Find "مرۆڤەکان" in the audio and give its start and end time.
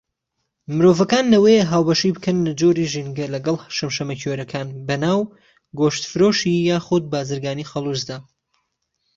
0.75-1.25